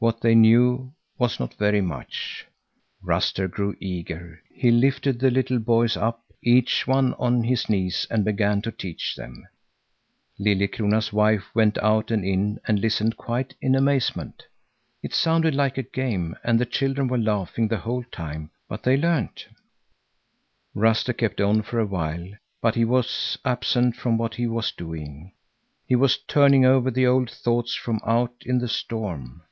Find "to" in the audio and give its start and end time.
8.62-8.72